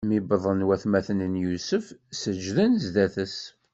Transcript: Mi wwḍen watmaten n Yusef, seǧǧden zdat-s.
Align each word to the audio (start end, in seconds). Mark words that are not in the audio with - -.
Mi 0.07 0.19
wwḍen 0.21 0.65
watmaten 0.67 1.19
n 1.31 1.35
Yusef, 1.43 1.85
seǧǧden 2.19 2.71
zdat-s. 2.85 3.37